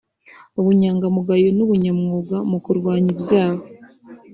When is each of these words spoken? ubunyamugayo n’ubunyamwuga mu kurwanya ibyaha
ubunyamugayo 0.59 1.47
n’ubunyamwuga 1.57 2.37
mu 2.49 2.57
kurwanya 2.63 3.09
ibyaha 3.15 3.61